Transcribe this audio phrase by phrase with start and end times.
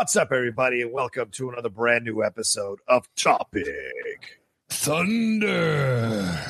[0.00, 4.38] What's up, everybody, and welcome to another brand new episode of Topic
[4.70, 6.40] Thunder.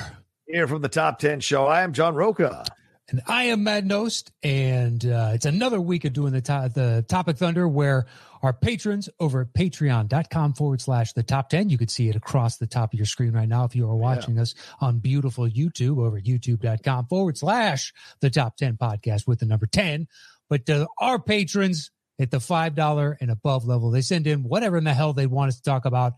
[0.47, 2.65] Here from the Top 10 Show, I am John Roca.
[3.09, 7.05] And I am Matt Knost, and uh, it's another week of doing the, to- the
[7.09, 8.07] Topic Thunder where
[8.41, 12.59] our patrons over at patreon.com forward slash the top 10, you can see it across
[12.59, 15.99] the top of your screen right now if you are watching us on beautiful YouTube
[15.99, 20.07] over at youtube.com forward slash the top 10 podcast with the number 10.
[20.49, 21.91] But uh, our patrons
[22.21, 25.49] at the $5 and above level, they send in whatever in the hell they want
[25.49, 26.13] us to talk about.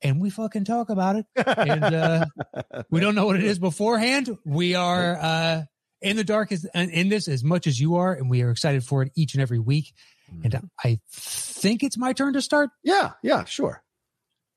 [0.00, 1.26] And we fucking talk about it.
[1.36, 2.26] And uh,
[2.90, 4.36] we don't know what it is beforehand.
[4.44, 5.62] We are uh,
[6.00, 8.84] in the dark as, in this as much as you are, and we are excited
[8.84, 9.92] for it each and every week.
[10.42, 12.70] And I think it's my turn to start.
[12.82, 13.82] Yeah, yeah, sure.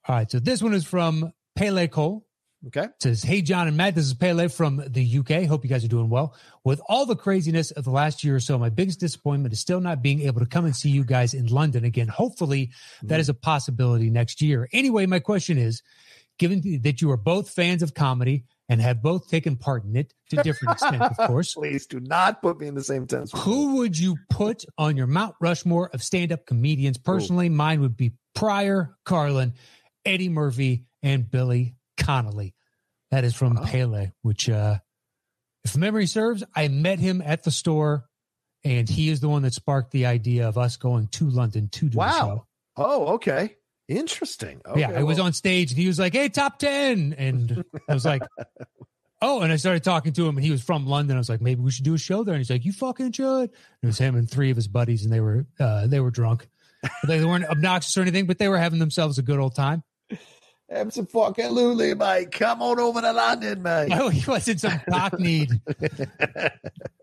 [0.08, 0.30] All right.
[0.30, 2.27] So this one is from Pele Cole.
[2.66, 2.86] Okay.
[2.86, 5.44] It says, Hey, John and Matt, this is Pele from the UK.
[5.44, 6.36] Hope you guys are doing well.
[6.64, 9.80] With all the craziness of the last year or so, my biggest disappointment is still
[9.80, 12.08] not being able to come and see you guys in London again.
[12.08, 12.72] Hopefully,
[13.04, 13.20] that mm-hmm.
[13.20, 14.68] is a possibility next year.
[14.74, 15.84] Anyway, my question is
[16.40, 20.14] given that you are both fans of comedy and have both taken part in it
[20.30, 23.78] to different extent, of course, Please do not put me in the same with who
[23.78, 26.98] would you put on your Mount Rushmore of stand up comedians?
[26.98, 29.54] Personally, mine would be Pryor, Carlin,
[30.06, 32.54] Eddie Murphy, and Billy Connolly.
[33.12, 33.64] That is from Wow.
[33.66, 34.80] Pele, which, uh,
[35.64, 38.06] if memory serves, I met him at the store,
[38.64, 41.90] and he is the one that sparked the idea of us going to London to
[41.90, 42.48] do Wow.
[42.76, 43.56] Oh, okay.
[43.88, 44.62] Interesting.
[44.66, 47.16] Okay, yeah, I was on stage, and he was like, "Hey, top 10.
[47.18, 48.22] and I was like.
[49.20, 51.16] Oh, and I started talking to him, and he was from London.
[51.16, 52.36] I was like, maybe we should do a show there.
[52.36, 53.26] And he's like, you fucking should.
[53.50, 53.50] And
[53.82, 56.48] it was him and three of his buddies, and they were uh, they were drunk.
[57.08, 59.82] they weren't obnoxious or anything, but they were having themselves a good old time.
[60.70, 62.32] Absolutely, mate.
[62.32, 63.90] Come on over to London, mate.
[63.94, 65.50] Oh, he wasn't some cockneyed.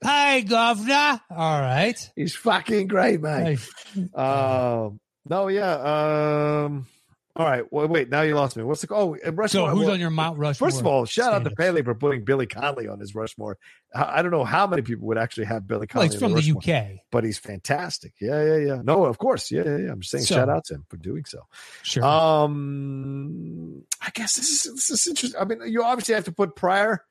[0.02, 1.20] Hi, governor.
[1.30, 1.96] All right.
[2.14, 3.58] He's fucking great, mate.
[3.94, 6.64] Hey, Um, no, yeah.
[6.66, 6.86] Um,
[7.36, 7.64] all right.
[7.72, 8.10] Well, wait.
[8.10, 8.62] Now you lost me.
[8.62, 10.68] What's the oh uh, So, who's well, on your Mount Rushmore?
[10.70, 11.50] First of all, shout out to?
[11.50, 13.58] Paley for putting Billy Connolly on his Rushmore.
[13.94, 16.08] I don't know how many people would actually have Billy Well, Connolly.
[16.10, 17.00] he's from the Rushmore, UK.
[17.10, 18.12] but he's fantastic.
[18.20, 18.82] Yeah, yeah, yeah.
[18.84, 19.50] No, of course.
[19.50, 19.90] Yeah, yeah, yeah.
[19.92, 21.40] I'm just saying, So- shout out to him for doing so.
[21.82, 22.04] Sure.
[22.04, 25.40] Um, I guess this is this is interesting.
[25.40, 27.04] I mean, you obviously have to put Pryor.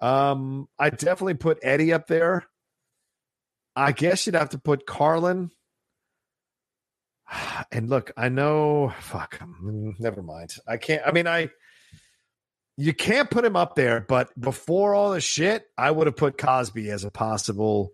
[0.00, 2.46] Um, I definitely put Eddie up there.
[3.76, 5.50] I guess you'd have to put Carlin.
[7.70, 8.92] And look, I know.
[9.00, 9.38] Fuck.
[9.40, 10.54] mm, Never mind.
[10.66, 11.02] I can't.
[11.06, 11.50] I mean, I.
[12.76, 16.38] You can't put him up there, but before all the shit, I would have put
[16.38, 17.90] Cosby as a possible.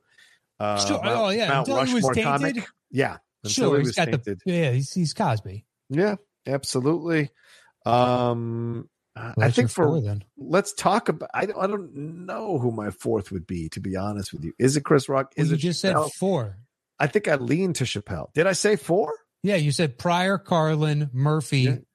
[0.61, 1.03] Uh, Sure.
[1.03, 1.49] Mount- Oh, yeah.
[1.49, 2.67] Mount Until he was Rushmore comic.
[2.91, 3.17] Yeah.
[3.43, 3.75] until sure.
[3.77, 4.41] he He's was got tainted.
[4.45, 5.65] the, yeah, he's, he's Cosby.
[5.89, 6.17] Yeah,
[6.47, 7.31] absolutely.
[7.87, 10.25] Um, I Well, I think for four, then.
[10.37, 11.31] let's talk about.
[11.35, 11.95] I don't, I don't
[12.27, 13.69] know who my fourth would be.
[13.71, 15.33] To be honest with you, is it Chris Rock?
[15.37, 16.05] Well, Is you it just Chappelle?
[16.05, 16.59] said four.
[16.99, 18.33] I think I lean to Chappelle.
[18.35, 19.13] Did I say four?
[19.45, 21.71] Yeah, you said Pryor, Carlin, Murphy, Yeah.
[21.71, 21.87] and,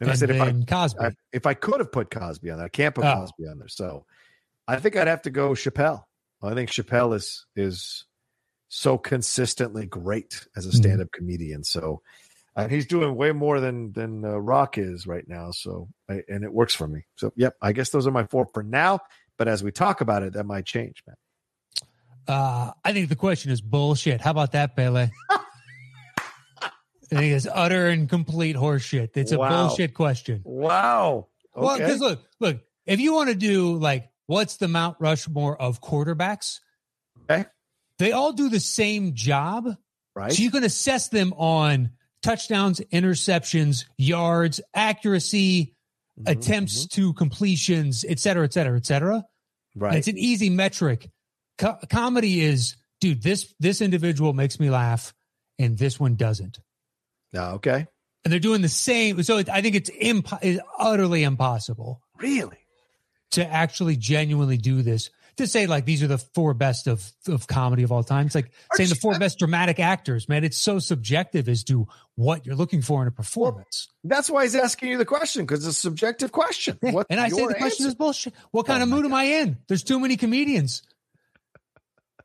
[0.00, 1.00] And, I said if I, Cosby.
[1.00, 3.12] I if I could have put Cosby on there, I can't put Oh.
[3.16, 3.68] Cosby on there.
[3.68, 4.06] So
[4.68, 6.04] I think I'd have to go Chappelle.
[6.42, 8.06] I think Chappelle is is
[8.68, 10.74] so consistently great as a Mhm.
[10.76, 11.64] stand up comedian.
[11.64, 12.02] So
[12.56, 15.50] and he's doing way more than than uh, Rock is right now.
[15.50, 17.02] So I, and it works for me.
[17.16, 19.00] So yep, I guess those are my four for now.
[19.38, 21.16] But as we talk about it, that might change, man.
[22.28, 24.20] Uh, I think the question is bullshit.
[24.20, 25.10] How about that, Pele?
[27.12, 29.16] I it's utter and complete horseshit.
[29.16, 29.68] It's a Wow.
[29.68, 30.42] bullshit question.
[30.44, 31.28] Wow.
[31.54, 35.80] Well, because look, look, if you want to do like what's the Mount Rushmore of
[35.80, 36.60] quarterbacks,
[37.22, 37.44] Okay.
[37.98, 39.76] they all do the same job.
[40.14, 40.32] right.
[40.32, 41.90] So you can assess them on
[42.22, 45.74] touchdowns, interceptions, yards, accuracy,
[46.18, 49.24] Mhm, attempts to completions, et cetera, et cetera, et cetera.
[49.74, 49.90] Right.
[49.90, 51.10] And It's an easy metric.
[51.58, 55.14] Co- comedy is, dude, this this individual makes me laugh,
[55.58, 56.58] and this one doesn't.
[57.32, 57.86] No, okay.
[58.24, 59.22] And they're doing the same.
[59.22, 62.58] So it, I think it's, impo- it's utterly impossible Really?
[63.32, 65.10] to actually genuinely do this.
[65.36, 68.26] To say like these are the four best of of comedy of all time.
[68.26, 70.44] It's like Aren't saying the you- four best dramatic actors, man.
[70.44, 71.86] It's so subjective as to
[72.16, 73.88] what you're looking for in a performance.
[74.04, 76.78] That's why he's asking you the question because it's a subjective question.
[76.82, 78.34] Yeah, What's and I say the question is bullshit.
[78.50, 79.56] What oh kind Oh of mood am I in?
[79.66, 80.82] There's too many comedians.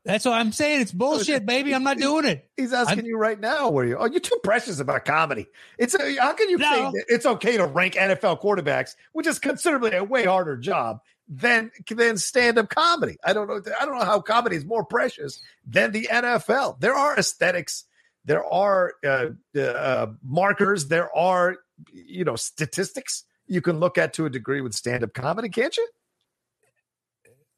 [0.06, 0.82] That's what I'm saying.
[0.82, 1.74] It's bullshit, baby.
[1.74, 2.48] I'm not doing it.
[2.56, 3.96] He's asking I'm- you right now, where you?
[3.98, 5.46] Oh, you're too precious about comedy.
[5.78, 6.70] It's a, how can you No.
[6.72, 11.00] say that it's okay to rank NFL quarterbacks, which is considerably a way harder job
[11.28, 13.16] than than stand up comedy?
[13.24, 13.60] I don't know.
[13.80, 16.78] I don't know how comedy is more precious than the NFL.
[16.78, 17.84] There are aesthetics.
[18.24, 19.26] There are uh,
[19.60, 20.86] uh, markers.
[20.86, 21.56] There are
[21.92, 25.76] you know statistics you can look at to a degree with stand up comedy, can't
[25.76, 25.88] you?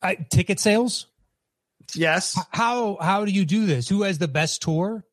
[0.00, 1.06] I, ticket sales.
[1.94, 2.38] Yes.
[2.50, 3.88] How how do you do this?
[3.88, 5.04] Who has the best tour?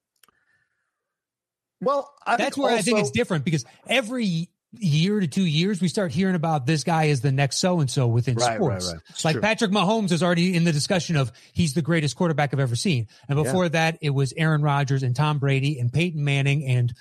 [1.81, 5.81] Well, I That's think where I think it's different because every year to two years
[5.81, 8.55] we start hearing about this guy is the next so and so within Right, right,
[8.81, 8.91] sports.
[8.93, 9.01] right.
[9.09, 9.41] It's Like true.
[9.41, 13.07] Patrick Mahomes is already in the discussion of he's the greatest quarterback I've ever seen,
[13.29, 16.93] and before that it was Aaron Rodgers and Tom Brady and Peyton Manning, and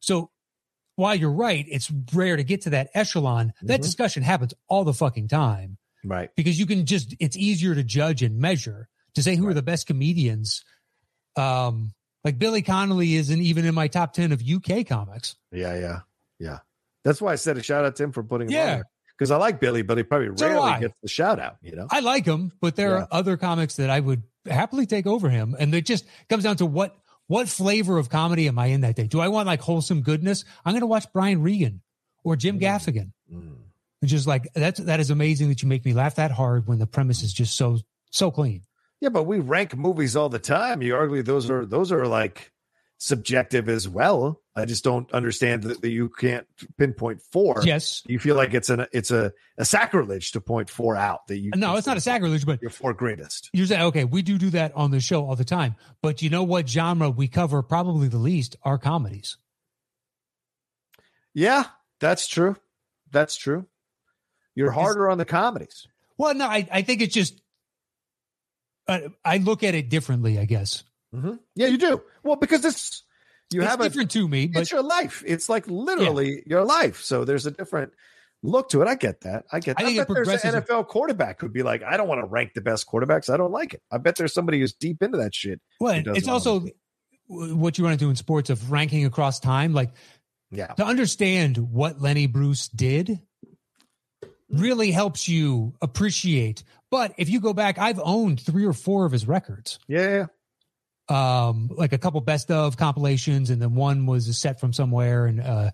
[0.00, 0.30] so.
[0.96, 3.54] While you're right, it's rare to get to that echelon.
[3.62, 3.82] That Mhm.
[3.82, 6.28] discussion happens all the fucking time right.
[6.36, 9.62] because you can just it's easier to judge and measure to say who are the
[9.62, 10.64] best comedians
[11.36, 11.92] um
[12.24, 16.00] like billy connolly isn't even in my top 10 of uk comics Yeah, yeah,
[16.38, 16.58] yeah.
[17.04, 18.74] That's why I said a shout out to him for putting him Yeah.
[18.76, 18.82] on
[19.18, 21.56] because I like Billy, but he probably So rarely gets the shout out.
[21.62, 23.02] You know, i like him but there Yeah.
[23.02, 26.56] are other comics that i would happily take over him and it just comes down
[26.56, 26.96] to what
[27.28, 30.44] what flavor of comedy am i in that day do i want like wholesome goodness
[30.64, 31.80] i'm going to watch brian regan
[32.24, 32.62] or jim Mm.
[32.62, 33.56] gaffigan Mm.
[34.02, 36.78] it's just like that's that is amazing that you make me laugh that hard when
[36.78, 37.78] the premise is just so
[38.10, 38.62] so clean
[39.02, 40.80] yeah, but we rank movies all the time.
[40.80, 42.52] You argue those are those are like
[42.98, 44.40] subjective as well.
[44.54, 46.46] I just don't understand that, that you can't
[46.78, 47.62] pinpoint four.
[47.64, 51.38] yes you feel like it's an it's a, a sacrilege to point four out that
[51.38, 51.50] you.
[51.56, 53.50] no it's not a sacrilege but Your four greatest.
[53.52, 56.30] You're saying, okay, we do do that on the show all the time, but you
[56.30, 59.36] know what genre we cover probably the least are comedies.
[61.34, 61.64] Yeah,
[61.98, 62.54] that's true.
[63.10, 63.66] That's true.
[64.54, 65.88] You're harder on the comedies.
[66.18, 67.41] Well, no, I, I think it's just,
[68.88, 70.84] uh, I look at it differently, I guess.
[71.14, 71.38] Mhm.
[71.54, 72.02] Yeah, you do.
[72.22, 73.02] Well, because this
[73.52, 75.22] you it's have a different to me, but it's your life.
[75.26, 77.02] It's like literally your life.
[77.02, 77.92] So there's a different
[78.42, 78.88] look to it.
[78.88, 79.44] I get that.
[79.52, 79.86] I get I that.
[79.86, 82.26] I, think it bet there's an NFL quarterback who'd be like, I don't want to
[82.26, 83.32] rank the best quarterbacks.
[83.32, 83.82] I don't like it.
[83.90, 85.60] I bet there's somebody who's deep into that shit.
[85.80, 86.66] well, it's also
[87.28, 89.74] w- what you want to do in sports of ranking across time.
[89.74, 89.90] Like
[90.50, 90.68] Yeah.
[90.68, 93.20] to understand what Lenny Bruce did
[94.52, 96.62] really helps you appreciate.
[96.90, 99.78] But if you go back, I've owned three or four of his records.
[99.88, 100.26] Yeah.
[101.08, 105.26] um like a couple best of compilations and then one was a set from somewhere
[105.26, 105.70] and uh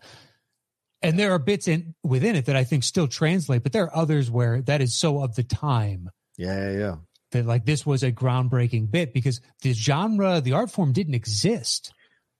[1.02, 3.96] and there are bits in within it that I think still translate, but there are
[3.96, 6.70] others where that is so of the time Yeah.
[6.72, 6.94] Yeah.
[7.32, 11.92] that like this was a groundbreaking bit because the genre, the art form didn't exist.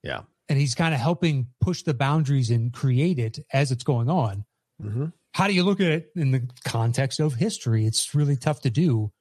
[0.03, 0.23] Yeah.
[0.49, 4.45] And he's kind of helping push the boundaries and create it as it's going on.
[4.81, 5.07] hmm
[5.39, 7.87] How do you look at it in the context of history?
[7.87, 9.13] It's really tough to do.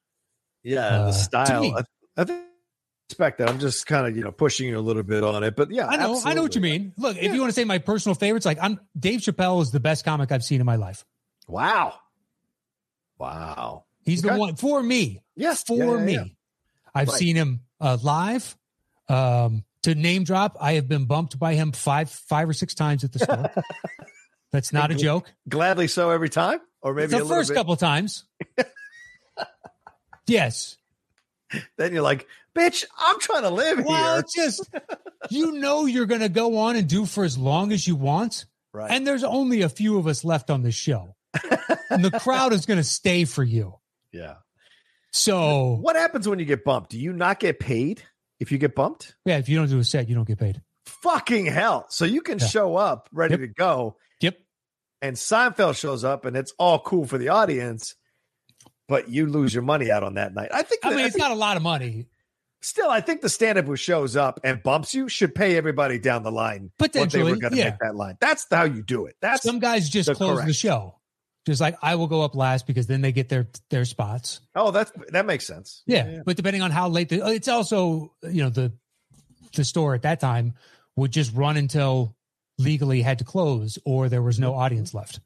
[0.63, 0.87] Yeah.
[0.87, 1.75] Uh, the style.
[1.77, 1.83] I,
[2.19, 2.41] I think
[3.07, 3.47] respect that.
[3.47, 5.55] I'm just kind of, you know, pushing you a little bit on it.
[5.55, 6.91] But yeah, I know, I know what you mean.
[6.97, 9.79] Look, if you want to say my personal favorites, like I'm Dave Chappelle is the
[9.79, 11.05] best comic I've seen in my life.
[11.47, 11.93] Wow.
[13.19, 13.85] Wow.
[14.03, 14.33] He's Okay.
[14.33, 15.21] the one for me.
[15.35, 15.61] Yes.
[15.67, 16.13] For yeah, yeah, me.
[16.13, 16.23] yeah.
[16.95, 17.17] I've Right.
[17.19, 18.57] seen him uh, live.
[19.07, 23.03] Um, to name drop, I have been bumped by him five, five or six times
[23.03, 23.51] at the store.
[24.57, 25.31] That's not a joke.
[25.47, 27.55] Gladly so every time, or maybe the a first bit.
[27.55, 28.25] couple times.
[30.27, 30.77] yes.
[31.77, 34.19] Then you're like, bitch, I'm trying to live Well, here.
[34.19, 34.69] it's just
[35.29, 38.45] you know you're going to go on and do for as long as you want,
[38.73, 38.91] Right.
[38.91, 41.15] and there's only a few of us left on the show,
[41.89, 43.75] and the crowd is going to stay for you.
[44.11, 44.35] yeah.
[45.13, 46.91] So What happens when you get bumped?
[46.91, 48.03] Do you not get paid
[48.39, 49.15] if you get bumped?
[49.25, 50.61] yeah, if you don't do a set, you don't get paid.
[50.85, 51.85] Fucking hell.
[51.89, 52.45] So you can Yeah.
[52.47, 53.39] show up ready Yep.
[53.41, 53.97] to go.
[55.01, 57.95] And Seinfeld shows up, and it's all cool for the audience,
[58.87, 60.49] but you lose your money out on that night.
[60.53, 62.07] I think, I mean, I it's think- not a lot of money.
[62.61, 65.99] still, I think the stand up who shows up and bumps you should pay everybody
[65.99, 67.65] down the line what they were going to yeah.
[67.65, 68.17] make that line.
[68.19, 69.15] That's how you do it.
[69.21, 70.95] That's Some guys just the close the show.
[71.45, 74.41] Just like I will go up last because then they get their their spots.
[74.53, 75.81] oh, that's that makes sense.
[75.85, 78.73] Yeah, but depending on how late the, it's also you know the
[79.55, 80.55] the store at that time
[80.97, 82.16] would just run until
[82.57, 85.19] legally had to close or there was no audience left.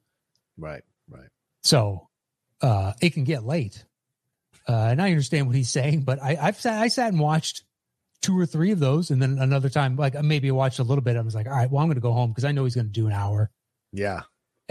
[0.58, 1.30] Right, right.
[1.64, 2.08] So
[2.62, 3.86] uh it can get late.
[4.68, 7.64] Uh and I understand what he's saying, but I I've sat I sat and watched
[8.22, 11.04] two or three of those and then another time like maybe I watched a little
[11.04, 11.18] bit.
[11.18, 12.90] I was like, all right, well I'm gonna go home because I know he's gonna
[12.90, 13.50] do an hour.
[13.94, 14.22] Yeah,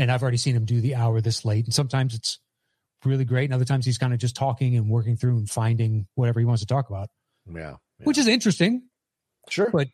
[0.00, 1.66] and I've already seen him do the hour this late.
[1.66, 2.38] And sometimes it's
[3.04, 6.06] really great, and other times he's kind of just talking and working through and finding
[6.14, 7.10] whatever he wants to talk about,
[7.46, 7.60] yeah.
[7.60, 7.76] yeah.
[8.04, 8.82] which is interesting.
[9.50, 9.68] sure.
[9.70, 9.88] But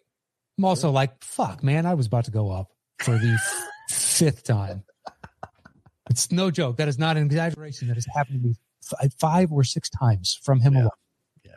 [0.58, 2.68] I'm also like, fuck, man, I was about to go up
[3.00, 3.38] for the
[3.90, 4.84] fifth time.
[6.10, 6.76] It's no joke.
[6.78, 7.88] That is not an exaggeration.
[7.88, 8.54] That has happened to me
[9.02, 10.80] f- five or six times from him Yeah.
[10.80, 10.90] alone.
[11.44, 11.50] Yeah.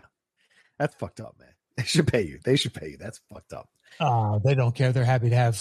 [0.80, 1.50] That's fucked up, man.
[1.78, 2.40] They should pay you.
[2.44, 2.98] They should pay you.
[2.98, 3.70] That's fucked up.
[4.00, 4.92] Uh, they don't care.
[4.92, 5.56] They're happy to have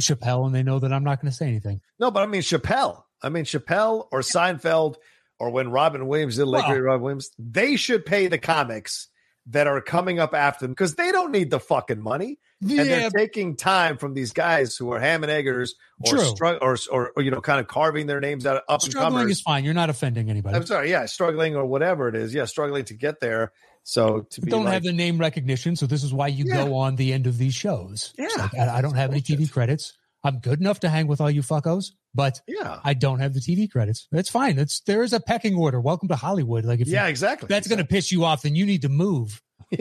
[0.00, 1.80] Chappelle, and they know that I'm not going to say anything.
[1.98, 3.02] No, but I mean Chappelle.
[3.22, 4.94] I mean Chappelle or Seinfeld
[5.40, 9.08] or when Robin Williams did late Well- Robin Williams, they should pay the comics
[9.46, 12.38] that are coming up after them because they don't need the fucking money.
[12.60, 16.18] And they're taking time from these guys who are ham and eggers or,
[16.60, 19.28] or, or or you know kind of carving their names out of up and struggling
[19.30, 19.64] is fine.
[19.64, 20.56] You're not offending anybody.
[20.56, 23.52] I'm sorry, yeah, struggling or whatever it is, yeah, struggling to get there.
[23.84, 26.64] So to be don't like, have the name recognition, so this is why you Yeah.
[26.64, 28.12] go on the end of these shows.
[28.18, 28.26] Yeah.
[28.36, 29.92] like, I, I don't have any TV credits.
[30.24, 33.40] I'm good enough to hang with all you fuckos, but yeah, I don't have the
[33.40, 34.08] TV credits.
[34.10, 34.58] That's fine.
[34.58, 35.80] It's there is a pecking order.
[35.80, 36.64] Welcome to Hollywood.
[36.64, 37.46] Like if you- yeah, exactly.
[37.46, 39.40] that's going to piss you off, then you need to move.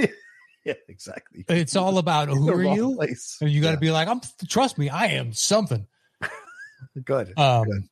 [0.67, 1.45] yeah, exactly.
[1.47, 3.37] It's all about who are you, Place.
[3.41, 3.79] and you got to Yeah.
[3.79, 4.21] be like, I'm.
[4.47, 5.87] Trust me, I am something.
[7.03, 7.83] good, Um, Good.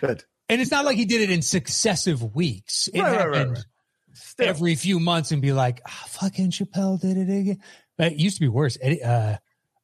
[0.00, 0.24] good.
[0.48, 2.88] and it's not like he did it in successive weeks.
[2.88, 4.48] It Right, right, right, happened right.
[4.48, 7.58] Every few months and be like, ah, fucking Chappelle did it again.
[7.98, 8.76] But it used to be worse.
[8.80, 9.36] Eddie, uh,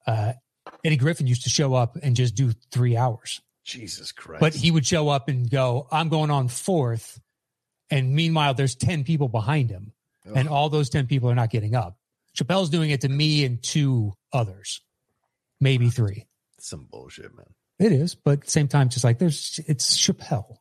[0.07, 0.33] uh,
[0.85, 4.41] Eddie Griffin used to show up and just do three hours, Jesus Christ.
[4.41, 7.21] but he would show up and go, I'm going on fourth.
[7.91, 9.93] And meanwhile, there's 10 people behind him,
[10.27, 10.33] Ugh.
[10.37, 11.99] and all those 10 people are not getting up.
[12.37, 14.81] Chappelle's doing it to me and two others,
[15.61, 16.27] maybe three.
[16.61, 17.47] some bullshit, man.
[17.79, 20.57] It is, but at the same time, just like there's, it's Chappelle.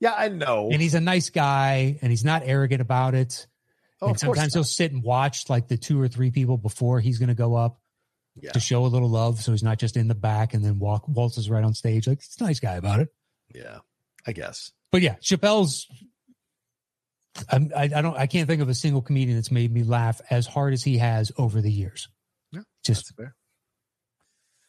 [0.00, 0.68] Yeah, I know.
[0.70, 3.46] And he's a nice guy and he's not arrogant about it.
[4.02, 7.18] Oh, and sometimes he'll sit and watch like the two or three people before he's
[7.18, 7.80] going to go up
[8.34, 8.50] Yeah.
[8.52, 9.40] to show a little love.
[9.40, 12.06] So he's not just in the back and then walk waltzes right on stage.
[12.06, 13.08] Like he's a nice guy about it.
[13.54, 13.78] Yeah,
[14.26, 14.72] I guess.
[14.92, 15.86] But yeah, Chappelle's.
[17.50, 18.16] I'm, I, I don't.
[18.16, 20.98] I can't think of a single comedian that's made me laugh as hard as he
[20.98, 22.08] has over the years.
[22.52, 23.34] Yeah, just fair.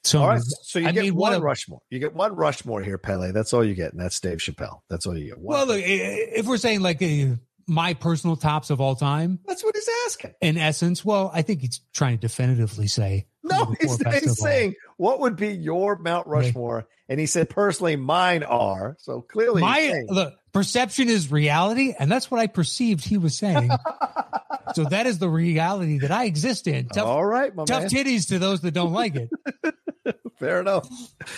[0.03, 0.21] so.
[0.21, 1.79] all right, so you I get mean, one a- Rushmore.
[1.89, 3.31] You get one Rushmore here, Pele.
[3.31, 4.79] That's all you get, and that's Dave Chappelle.
[4.89, 5.37] That's all you get.
[5.39, 5.55] One.
[5.57, 7.35] Well, look, if we're saying like uh,
[7.67, 10.33] my personal tops of all time, that's what he's asking.
[10.41, 14.75] in essence, well, I think he's trying to definitively say No, the he's, he's saying
[14.97, 18.95] what would be your Mount Rushmore, and he said personally mine are.
[18.99, 23.69] So clearly, my look perception is reality and that's what i perceived he was saying
[24.73, 27.89] so that is the reality that i exist in tough, all right, tough man.
[27.89, 29.29] titties to those that don't like it
[30.39, 30.87] Fair enough.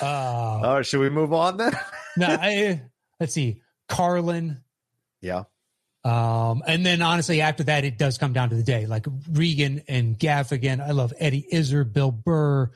[0.02, 1.72] uh All right, should we move on then?
[2.16, 2.84] no I,
[3.20, 4.62] let's see carlin
[5.20, 5.44] yeah.
[6.08, 9.82] Um and then honestly after that it does come down to the day like regan
[9.88, 12.70] and gaffigan i love eddie izzard bill burr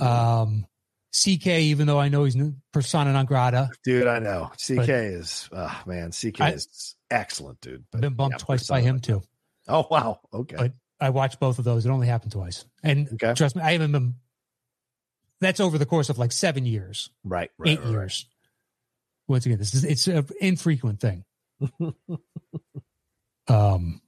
[0.00, 0.66] um
[1.12, 2.36] ck even though i know he's
[2.72, 4.50] persona non grata Dude, I know.
[4.56, 7.84] CK But- is, oh man, CK I- is excellent, dude.
[7.92, 9.22] But, been bumped yeah, twice by him too
[9.68, 10.20] Oh, wow.
[10.32, 10.56] Okay.
[10.56, 11.84] But- I watched both of those.
[11.86, 12.64] It only happened twice.
[12.82, 13.34] And Okay.
[13.34, 14.14] trust me, I haven't been.
[15.40, 17.68] That's over the course of like seven years, right, right.
[17.70, 17.90] eight right, right.
[17.92, 18.26] years.
[19.26, 21.24] Once again, this is it's an infrequent thing.
[23.48, 24.00] Um,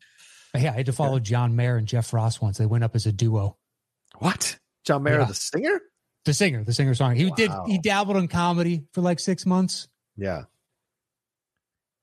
[0.55, 2.59] yeah, I had to follow John Mayer and Jeff Ross once.
[2.59, 3.57] They went up as a duo.
[4.19, 4.59] What?
[4.85, 5.25] John Mayer, Yeah.
[5.27, 5.81] the singer?
[6.25, 7.15] The singer, the singer song.
[7.15, 7.51] He did.
[7.67, 9.87] He dabbled in comedy for like six months,
[10.17, 10.45] Yeah.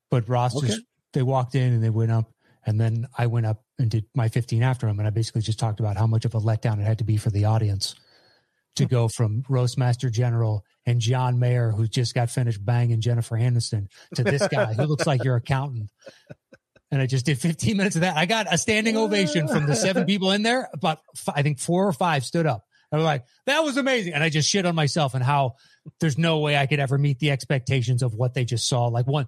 [0.10, 0.68] but Ross Okay.
[0.68, 0.82] just
[1.14, 2.32] they walked in and they went up,
[2.66, 5.60] and then I went up and did my fifteen after him, and I basically just
[5.60, 7.96] talked about how much of a letdown it had to be for the audience
[8.76, 13.88] to go from Roastmaster General and John Mayer, who just got finished banging Jennifer Aniston,
[14.16, 15.90] to this guy who looks like your accountant.
[16.92, 18.18] And I just did 15 minutes of that.
[18.18, 20.70] I got a standing ovation from the seven people in there.
[20.80, 21.00] But
[21.34, 22.64] I think four or five stood up.
[22.92, 24.14] I was like, that was amazing.
[24.14, 25.56] And I just shit on myself and how
[26.00, 28.86] there's no way I could ever meet the expectations of what they just saw.
[28.86, 29.26] Like one,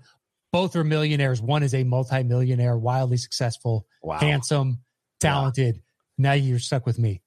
[0.54, 1.42] both are millionaires.
[1.42, 4.20] One is a multimillionaire, wildly successful, Wow.
[4.20, 4.82] handsome,
[5.20, 5.82] talented.
[6.20, 7.24] Now you're stuck with me.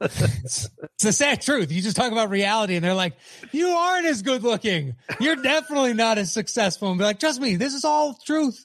[0.00, 0.68] it's
[1.02, 1.70] the sad truth.
[1.70, 3.14] You just talk about reality and they're like,
[3.52, 4.94] you aren't as good looking.
[5.20, 6.90] You're definitely not as successful.
[6.90, 8.64] And be like, trust me, this is all truth.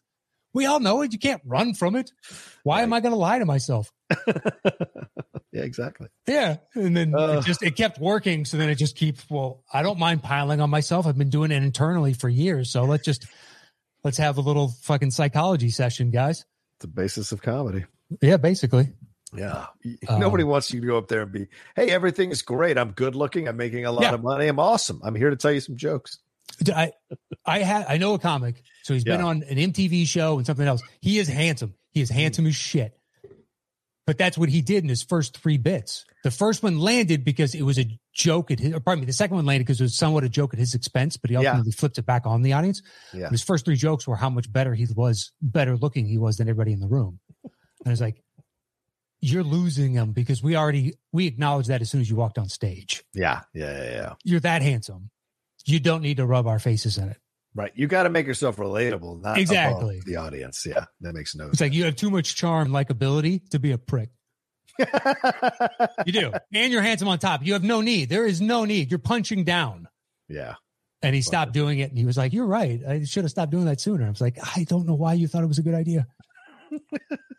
[0.54, 1.14] We all know it.
[1.14, 2.12] You can't run from it.
[2.64, 3.92] Why am I going to lie to myself?
[4.28, 4.34] yeah,
[5.54, 6.08] exactly.
[6.28, 6.58] Yeah.
[6.76, 7.40] And then Ugh.
[7.40, 8.46] it just, it kept working.
[8.46, 11.08] So then it just keeps, well, I don't mind piling on myself.
[11.08, 12.70] I've been doing it internally for years.
[12.70, 13.28] So let's just,
[14.04, 16.46] let's have a little fucking psychology session, guys.
[16.76, 17.86] It's the basis of comedy.
[18.22, 18.90] Yeah, basically.
[19.36, 19.68] Yeah.
[20.10, 22.78] Um, Nobody wants you to go up there and be, hey, everything is great.
[22.78, 23.48] I'm good looking.
[23.48, 24.14] I'm making a lot Yeah.
[24.14, 24.48] of money.
[24.48, 25.00] I'm awesome.
[25.04, 26.18] I'm here to tell you some jokes.
[26.76, 26.92] I
[27.46, 30.68] I had I know a comic, so he's been on an MTV show and something
[30.68, 30.82] else.
[31.00, 31.76] He is handsome.
[31.92, 32.98] He is handsome as shit.
[34.06, 36.06] But that's what he did in his first three bits.
[36.24, 38.74] The first one landed because it was a joke at his.
[38.74, 40.76] Or pardon me, the second one landed because it was somewhat a joke at his
[40.76, 41.50] expense, but he Yeah.
[41.52, 42.82] ultimately flipped it back on the audience.
[43.14, 43.30] Yeah.
[43.30, 46.50] His first three jokes were how much better he was, better looking he was than
[46.50, 47.20] everybody in the room.
[47.44, 48.22] And I was like,
[49.22, 52.50] "You're losing them because we already we acknowledge that as soon as you walked on
[52.50, 53.04] stage.
[53.14, 53.42] Yeah.
[53.54, 53.72] Yeah.
[53.84, 53.92] Yeah.
[53.92, 54.14] yeah.
[54.24, 55.10] You're that handsome.
[55.66, 57.18] You don't need to rub our faces in it."
[57.54, 57.72] Right.
[57.76, 60.02] You got to make yourself relatable, not Exactly.
[60.06, 60.66] the audience.
[60.66, 61.54] Yeah, that makes no sense.
[61.56, 64.10] It's like you have too much charm, likability to be a prick.
[66.06, 67.46] You do, and you're handsome on top.
[67.46, 68.10] You have no need.
[68.10, 68.90] There is no need.
[68.90, 69.88] You're punching down.
[70.30, 70.56] yeah.
[71.04, 72.80] And he stopped doing it, and he was like, "You're right.
[72.88, 75.28] I should have stopped doing that sooner." I was like, "I don't know why you
[75.28, 76.08] thought it was a good idea."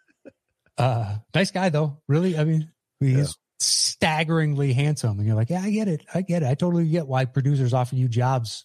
[0.78, 2.00] uh, nice guy though.
[2.08, 3.24] Really, I mean, he's Yeah.
[3.60, 6.04] staggeringly handsome, and you're like, "Yeah, I get it.
[6.14, 6.46] I get it.
[6.48, 8.64] I totally get why producers offer you jobs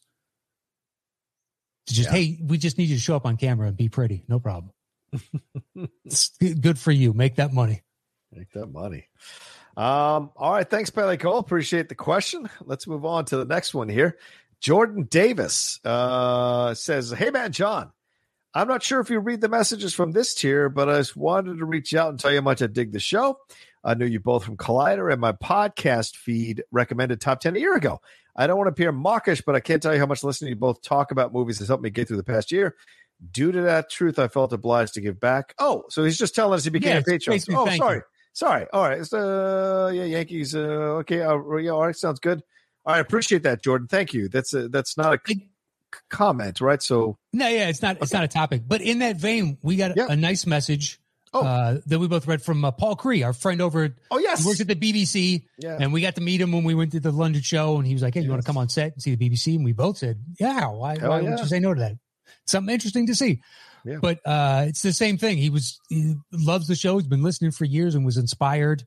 [1.87, 2.15] to just, Yeah.
[2.15, 4.23] hey, we just need you to show up on camera and be pretty.
[4.27, 4.71] No problem.
[6.05, 7.13] It's good for you.
[7.13, 7.81] Make that money."
[8.31, 9.07] Make that money.
[9.77, 10.69] Um, all right.
[10.69, 11.37] Thanks, Bailey Cole.
[11.37, 12.49] Appreciate the question.
[12.65, 14.17] Let's move on to the next one here.
[14.59, 17.91] Jordan Davis uh, says, Hey, man, John,
[18.57, 21.59] I'm not sure if you read the messages from this tier, but I just wanted
[21.59, 23.37] to reach out and tell you how much I dig the show.
[23.83, 27.75] I knew you both from Collider, and my podcast feed recommended top 10 a year
[27.75, 28.01] ago.
[28.35, 30.55] I don't want to appear mawkish, but I can't tell you how much listening to
[30.55, 32.75] you both talk about movies has helped me get through the past year.
[33.31, 35.53] Due to that truth, I felt obliged to give back.
[35.59, 37.39] Oh, so he's just telling us he became Yeah, a patron.
[37.51, 37.97] Oh, sorry.
[37.97, 38.03] you.
[38.33, 38.65] Sorry.
[38.73, 38.99] All right.
[38.99, 40.53] It's uh yeah, Yankees.
[40.55, 41.21] Uh okay.
[41.21, 42.43] Uh, yeah, all right, sounds good.
[42.85, 43.87] All right, I appreciate that, Jordan.
[43.87, 44.29] Thank you.
[44.29, 45.49] That's a, that's not a c-
[46.09, 46.81] comment, right?
[46.81, 47.97] So No, yeah, it's not.
[48.01, 48.63] It's not a topic.
[48.67, 50.07] But in that vein, we got Yeah.
[50.09, 50.99] a nice message
[51.33, 51.41] Oh.
[51.45, 53.95] uh, that we both read from uh, Paul Cree, our friend over.
[54.09, 54.41] Oh yes.
[54.43, 55.77] He works at the BBC, Yeah.
[55.79, 57.77] and we got to meet him when we went to the London show.
[57.77, 59.55] And he was like, "Hey, you want to come on set and see the BBC?"
[59.55, 60.97] And we both said, "Yeah, why?
[60.97, 61.31] Hell why yeah.
[61.31, 61.97] would you say no to that?
[62.45, 63.41] Something interesting to see."
[63.85, 63.97] Yeah.
[64.01, 65.37] But uh, it's the same thing.
[65.37, 66.97] He was he loves the show.
[66.97, 68.83] He's been listening for years and was inspired,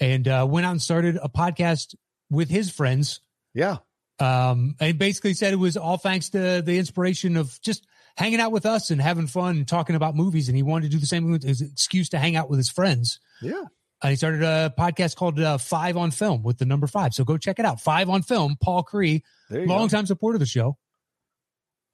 [0.00, 1.94] and uh, went out and started a podcast
[2.30, 3.20] with his friends
[3.54, 3.78] yeah.
[4.20, 8.50] Um, and basically said it was all thanks to the inspiration of just hanging out
[8.52, 10.48] with us and having fun and talking about movies.
[10.48, 12.68] And he wanted to do the same with his excuse to hang out with his
[12.70, 13.20] friends.
[13.40, 13.62] Yeah.
[14.02, 17.14] And he started a podcast called uh, Five on Film with the number five.
[17.14, 17.80] So go check it out.
[17.80, 18.56] Five on Film.
[18.62, 19.88] Paul Cree, There you long go.
[19.88, 20.76] time supporter of the show.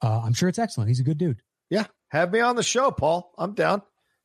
[0.02, 0.88] Uh, I'm sure it's excellent.
[0.88, 1.40] He's a good dude.
[1.70, 1.86] Yeah.
[2.08, 3.32] Have me on the show, Paul.
[3.38, 3.80] I'm down.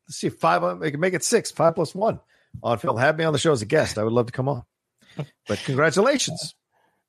[0.08, 2.20] Let's see if five we can make it six, five plus one
[2.62, 2.98] on film.
[2.98, 3.98] Have me on the show as a guest.
[3.98, 4.64] I would love to come on.
[5.48, 6.56] But congratulations.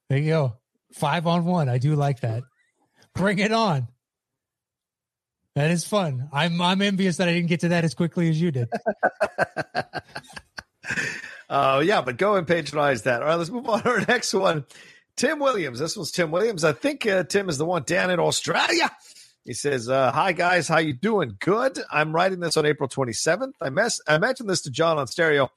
[0.08, 0.56] There you go.
[0.92, 1.68] Five on one.
[1.68, 2.42] I do like that.
[3.14, 3.88] Bring it on.
[5.54, 6.28] That is fun.
[6.32, 8.68] I'm I'm envious that I didn't get to that as quickly as you did.
[11.50, 13.22] Uh, yeah, but go and patronize that.
[13.22, 14.64] All right, let's move on to our next one.
[15.16, 15.80] Tim Williams.
[15.80, 16.62] This one's Tim Williams.
[16.62, 18.88] I think uh, Tim is the one down in Australia.
[19.44, 21.36] He says, uh, "Hi guys, how you doing?
[21.40, 21.80] Good.
[21.90, 23.54] I'm writing this on April 27th.
[23.60, 25.50] I mess I mentioned this to John on stereo.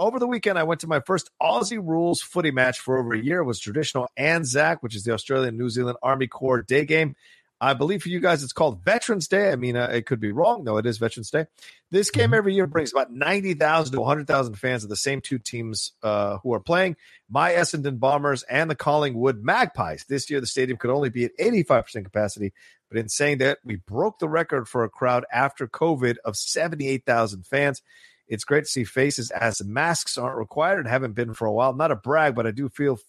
[0.00, 3.22] Over the weekend, I went to my first Aussie rules footy match for over a
[3.22, 3.40] year.
[3.40, 7.14] It was traditional Anzac, which is the Australian New Zealand Army Corps day game.
[7.60, 9.52] I believe for you guys, it's called Veterans Day.
[9.52, 10.64] I mean, uh, it could be wrong.
[10.64, 11.44] No, it is Veterans Day.
[11.90, 15.92] This game every year brings about 90,000 to 100,000 fans of the same two teams
[16.02, 16.96] uh, who are playing
[17.28, 20.06] my Essendon Bombers and the Collingwood Magpies.
[20.08, 22.54] This year, the stadium could only be at 85% capacity.
[22.88, 27.46] But in saying that, we broke the record for a crowd after COVID of 78,000
[27.46, 27.82] fans.
[28.30, 31.74] It's great to see faces as masks aren't required and haven't been for a while.
[31.74, 33.00] Not a brag, but I do feel f-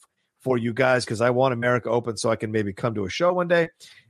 [0.41, 3.09] for you guys because I want America open so I can maybe come to a
[3.09, 3.69] show one day.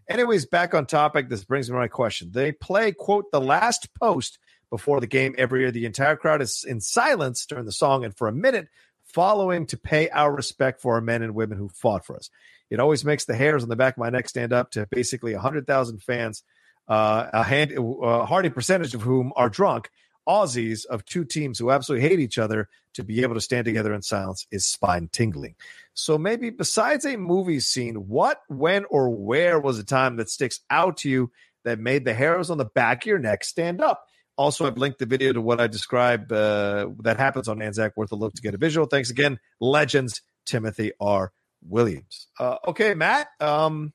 [0.09, 1.29] Anyways, back on topic.
[1.29, 2.31] This brings me to my question.
[2.31, 5.71] They play, quote, the last post before the game every year.
[5.71, 8.69] The entire crowd is in silence during the song and for a minute
[9.03, 12.29] following to pay our respect for our men and women who fought for us.
[12.69, 15.33] It always makes the hairs on the back of my neck stand up to basically
[15.33, 16.43] 100,000 fans,
[16.87, 19.89] uh, a, hand, a hearty percentage of whom are drunk.
[20.27, 23.93] Aussies of two teams who absolutely hate each other to be able to stand together
[23.93, 25.55] in silence is spine tingling.
[25.93, 30.59] So maybe besides a movie scene, what, when, or where was a time that sticks
[30.69, 31.31] out to you
[31.63, 34.05] that made the hairs on the back of your neck stand up?
[34.37, 38.11] Also, I've linked the video to what I described uh, that happens on Anzac worth
[38.11, 38.87] a look to get a visual.
[38.87, 41.31] Thanks again, legends Timothy R.
[41.61, 42.27] Williams.
[42.39, 43.27] Uh, okay, Matt.
[43.39, 43.93] Um,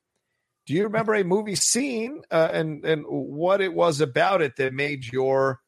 [0.66, 4.74] do you remember a movie scene uh, and and what it was about it that
[4.74, 5.60] made your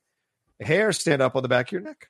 [0.61, 2.09] hair stand up on the back of your neck?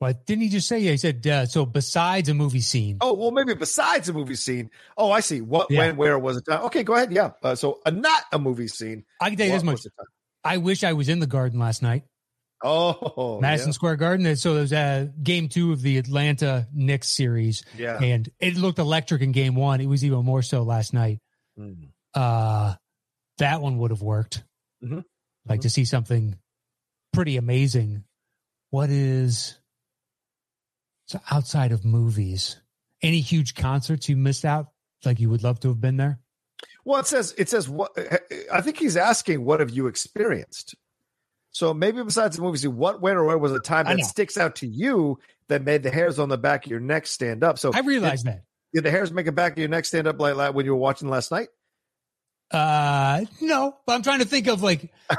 [0.00, 0.80] But didn't he just say?
[0.80, 1.64] Yeah, He said uh, so.
[1.64, 4.68] Besides a movie scene, Oh, well, maybe besides a movie scene.
[4.96, 5.40] Oh, I see.
[5.40, 5.78] What, Yeah.
[5.78, 6.44] when, where was it?
[6.46, 6.64] Time?
[6.64, 7.12] Okay, go ahead.
[7.12, 7.30] Yeah.
[7.40, 9.04] Uh, so, uh, not a movie scene.
[9.20, 9.72] I can tell you What this much.
[9.74, 10.06] was the time?
[10.44, 12.02] I wish I was in the Garden last night,
[12.64, 14.34] Oh, Madison Square Garden.
[14.36, 17.98] So it was uh, game two of the Atlanta Knicks series, yeah.
[18.00, 18.14] yeah.
[18.14, 19.80] and it looked electric in game one.
[19.80, 21.20] It was even more so last night.
[21.56, 21.90] Mm.
[22.12, 22.74] Uh,
[23.38, 24.42] that one would have worked.
[24.84, 25.04] Mhm.
[25.46, 25.62] Like Mhm.
[25.62, 26.36] to see something
[27.12, 28.04] pretty amazing.
[28.70, 29.58] What is
[31.06, 32.58] so outside of movies?
[33.02, 34.68] Any huge concerts you missed out?
[35.04, 36.20] Like you would love to have been there?
[36.84, 37.96] Well, it says it says what
[38.52, 39.44] I think he's asking.
[39.44, 40.74] What have you experienced?
[41.52, 44.56] So maybe besides the movies, what, when, or where was a time that sticks out
[44.56, 47.58] to you that made the hairs on the back of your neck stand up?
[47.58, 48.44] So I realized that.
[48.72, 50.72] did the hairs make the back of your neck stand up like that when you
[50.72, 51.48] were watching last night?
[52.50, 54.90] Uh, no, but I'm trying to think of like,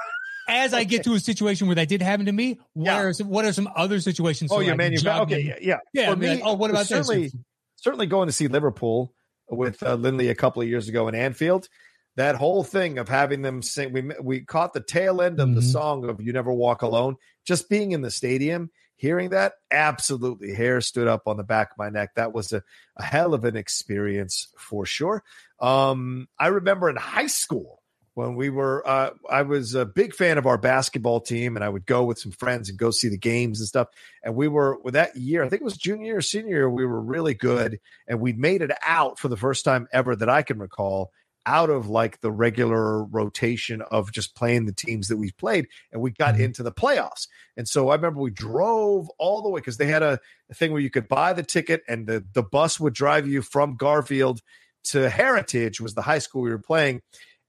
[0.48, 2.98] as I get to a situation where that did happen to me, what Yeah.
[2.98, 4.52] are some, what are some other situations?
[4.52, 5.22] Oh, so you're I manufacturing.
[5.22, 5.78] Okay, yeah, yeah.
[5.94, 6.90] Yeah, For I'd like, oh, what about this?
[6.90, 7.32] certainly,
[7.78, 9.14] certainly going to see Liverpool
[9.50, 11.68] with uh, Lindley a couple of years ago in Anfield.
[12.16, 15.62] That whole thing of having them sing, we we caught the tail end of the
[15.62, 15.72] Mhm.
[15.72, 20.80] song of "You Never Walk Alone." Just being in the stadium, hearing that, absolutely, hair
[20.80, 22.12] stood up on the back of my neck.
[22.16, 22.64] That was a,
[22.98, 25.24] a hell of an experience for sure.
[25.60, 27.82] Um, I remember in high school
[28.16, 31.70] when we were, uh, I was a big fan of our basketball team, and I
[31.70, 33.88] would go with some friends and go see the games and stuff.
[34.24, 36.86] And we were with that year i think it was junior or senior year we
[36.86, 40.42] were really good and we made it out for the first time ever that i
[40.42, 41.12] can recall
[41.46, 46.02] out of like the regular rotation of just playing the teams that we played and
[46.02, 46.40] we got Mhm.
[46.40, 47.28] into the playoffs.
[47.58, 50.72] And so i remember we drove all the way because they had a, a thing
[50.72, 54.42] where you could buy the ticket and the, the bus would drive you from garfield
[54.86, 57.02] to heritage was the high school we were playing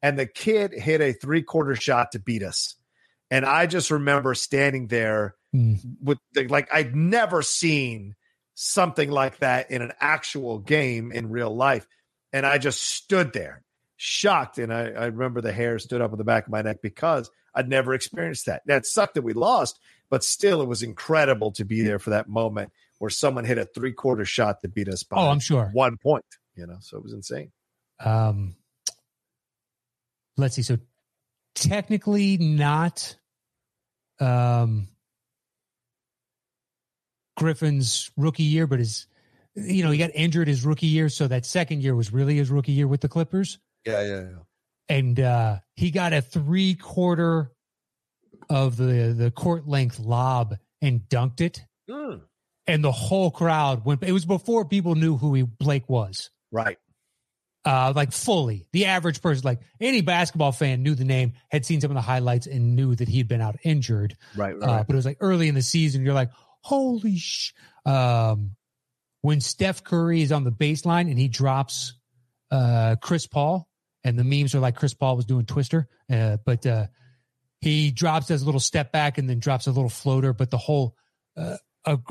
[0.04, 2.76] and the kid hit a three quarter shot to beat us
[3.30, 5.74] and i just remember standing there Hmm.
[6.02, 8.16] with the, like I'd never seen
[8.54, 11.86] something like that in an actual game in real life.
[12.32, 13.62] And I just stood there
[13.96, 14.58] shocked.
[14.58, 17.30] And I, I remember the hair stood up on the back of my neck because
[17.54, 18.62] I'd never experienced that.
[18.66, 19.78] That sucked that we lost,
[20.10, 23.64] but still it was incredible to be there for that moment where someone hit a
[23.64, 25.70] three quarter shot to beat us by Oh, I'm sure.
[25.72, 26.24] one point,
[26.56, 27.52] you know, so it was insane.
[28.04, 28.56] Um,
[30.36, 30.62] let's see.
[30.62, 30.78] So
[31.54, 33.16] technically not
[34.20, 34.88] um,
[37.36, 39.06] Griffin's rookie year, but his,
[39.54, 41.08] you know, he got injured his rookie year.
[41.08, 43.58] So that second year was really his rookie year with the Clippers.
[43.84, 44.38] Yeah, yeah, yeah.
[44.88, 47.50] And uh, he got a three quarter
[48.50, 51.64] of the, the court length lob and dunked it.
[51.88, 52.20] Mm,
[52.66, 56.30] And the whole crowd went, it was before people knew who he, Blake was.
[56.52, 56.78] right.
[57.64, 58.66] Uh, like fully.
[58.72, 62.00] The average person, like any basketball fan, knew the name, had seen some of the
[62.02, 64.16] highlights, and knew that he'd been out injured.
[64.36, 64.58] Right.
[64.58, 64.68] right.
[64.68, 66.04] Uh, but it was like early in the season.
[66.04, 67.52] You're like, holy sh!
[67.86, 68.52] Um,
[69.22, 71.94] when Steph Curry is on the baseline and he drops
[72.50, 73.68] uh, Chris Paul,
[74.04, 76.86] and the memes are like Chris Paul was doing Twister, uh, but uh,
[77.60, 80.58] he drops as a little step back and then drops a little floater, but the
[80.58, 80.94] whole
[81.36, 81.56] uh,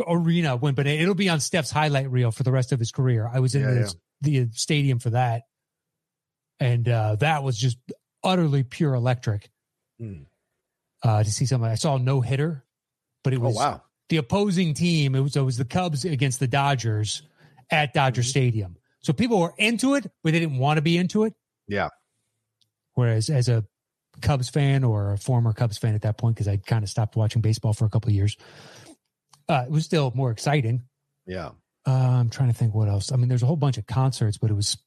[0.08, 0.76] arena went.
[0.76, 3.30] But it'll be on Steph's highlight reel for the rest of his career.
[3.32, 5.44] I was in Yeah, the, the stadium for that,
[6.60, 7.78] and uh, that was just
[8.24, 9.50] utterly pure electric.
[10.00, 10.24] Hmm.
[11.04, 12.64] Uh, to see something, I saw no hitter,
[13.24, 13.82] but it oh, was wow.
[14.08, 15.16] the opposing team.
[15.16, 17.24] It was, it was the Cubs against the Dodgers
[17.70, 18.26] at Dodger Mhm.
[18.26, 18.78] Stadium.
[19.02, 21.34] So people were into it, but they didn't want to be into it.
[21.68, 21.90] Yeah.
[22.94, 23.66] Whereas as a
[24.22, 27.18] Cubs fan or a former Cubs fan at that point, because I kind of stopped
[27.18, 28.38] watching baseball for a couple of years,
[29.50, 30.84] uh, it was still more exciting.
[31.26, 31.50] Yeah.
[31.86, 33.12] Uh, I'm trying to think what else.
[33.12, 34.78] I mean, there's a whole bunch of concerts, but it was.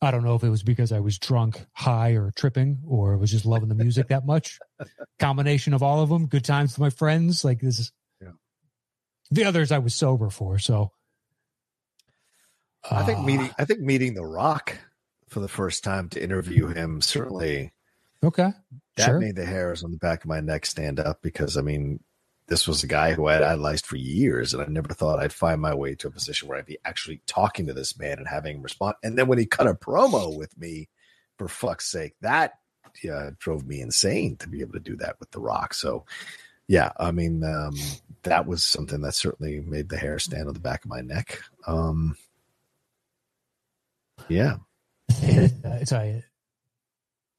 [0.00, 3.32] I don't know if it was because I was drunk, high, or tripping, or was
[3.32, 4.58] just loving the music that much.
[5.18, 6.26] Combination of all of them.
[6.26, 7.44] Good times with my friends.
[7.44, 7.92] Like this is.
[8.20, 8.28] Yeah.
[9.30, 10.92] The others I was sober for, so.
[12.90, 14.76] I think Uh, meeting I think meeting The Rock
[15.28, 17.72] for the first time to interview him certainly
[18.22, 18.50] Okay.
[18.96, 19.18] that sure.
[19.18, 22.00] made the hairs on the back of my neck stand up because I mean
[22.48, 25.32] this was a guy who I had idolized for years and I never thought I'd
[25.32, 28.26] find my way to a position where I'd be actually talking to this man and
[28.26, 28.94] having him respond.
[29.02, 30.88] And then when he cut a promo with me,
[31.36, 32.54] for fuck's sake, that
[33.04, 35.74] yeah, drove me insane to be able to do that with The Rock.
[35.74, 36.04] So
[36.66, 37.74] yeah, I mean, um,
[38.24, 41.40] that was something that certainly made the hair stand on the back of my neck.
[41.66, 42.16] Um,
[44.28, 44.56] yeah.
[45.84, 46.24] Sorry.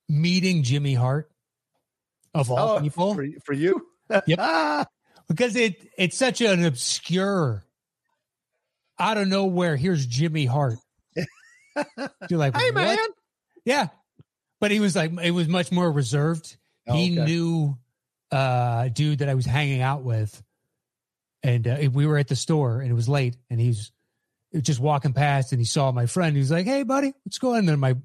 [0.08, 1.30] Meeting Jimmy Hart
[2.34, 3.14] of all Oh, people.
[3.16, 3.86] for, for you.
[4.28, 4.40] Yep.
[5.30, 7.64] because it it's such an obscure
[9.00, 10.80] out of nowhere here's jimmy hart.
[11.16, 12.74] You're like hey what?
[12.74, 12.98] man.
[13.64, 13.88] yeah.
[14.60, 16.58] But he was like it was much more reserved.
[16.88, 17.32] Oh, he okay.
[17.32, 17.78] knew
[18.32, 20.44] uh dude that i was hanging out with.
[21.42, 23.92] And uh, we were at the store and it was late and he was
[24.62, 26.36] just walking past and he saw my friend.
[26.36, 27.60] He was like hey buddy what's going on?
[27.60, 27.96] And then my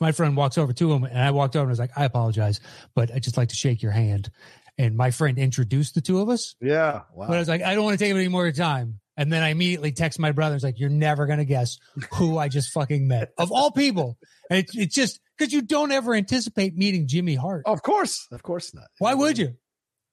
[0.00, 2.04] my friend walks over to him and i walked over and I was like i
[2.04, 2.58] apologize
[2.92, 4.32] but i just like to shake your hand
[4.78, 7.02] and my friend introduced the two of us Yeah.
[7.14, 7.26] Wow.
[7.28, 9.00] but I was like, I don't want to take up any more time.
[9.16, 10.54] And then I immediately text my brother.
[10.54, 11.76] It's like, you're never going to guess
[12.14, 14.16] who I just fucking met of all people.
[14.48, 17.64] And it's, it's just because you don't ever anticipate meeting Jimmy Hart.
[17.66, 18.26] of course.
[18.32, 18.86] Of course not.
[18.98, 19.56] Why would you?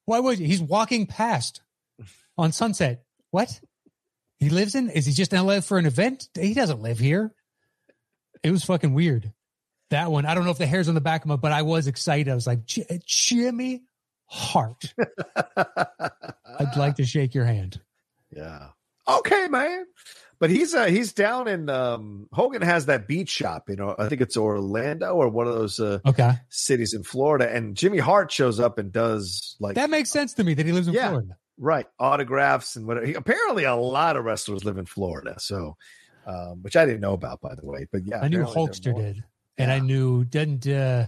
[0.05, 0.45] Why would you?
[0.47, 1.61] He's walking past
[2.37, 3.03] on Sunset.
[3.31, 3.61] What?
[4.39, 4.89] He lives in?
[4.89, 6.27] Is he just in LA for an event?
[6.39, 7.33] He doesn't live here.
[8.43, 9.31] It was fucking weird.
[9.91, 11.61] That one, I don't know if the hair's on the back of my, but I
[11.63, 12.29] was excited.
[12.29, 12.59] I was like,
[13.05, 13.81] Jimmy
[14.29, 14.93] Hart.
[15.57, 17.81] I'd like to shake your hand.
[18.35, 18.67] Yeah.
[19.07, 19.85] Okay, man.
[20.39, 23.69] But he's uh, he's down in um, Hogan has that beach shop.
[23.69, 26.31] You know, I think it's Orlando or one of those uh, Okay.
[26.49, 27.53] cities in Florida.
[27.53, 30.71] And Jimmy Hart shows up and does like That makes sense to me that he
[30.71, 31.09] lives in Yeah.
[31.09, 31.35] Florida.
[31.57, 33.05] right autographs and whatever.
[33.05, 35.35] He, apparently, a lot of wrestlers live in Florida.
[35.39, 35.75] So,
[36.25, 37.87] um, which I didn't know about, by the way.
[37.91, 39.23] But yeah, I knew Hulkster did.
[39.57, 41.07] And I knew, didn't uh,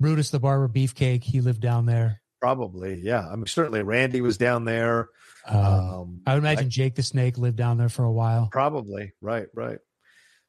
[0.00, 2.21] Brutus the Barber Beefcake, he lived down there.
[2.42, 3.26] Probably, yeah.
[3.28, 5.08] I mean, certainly Randy was down there.
[5.46, 8.48] Um, Um, I would imagine Jake the Snake lived down there for a while.
[8.50, 9.78] Probably right, right.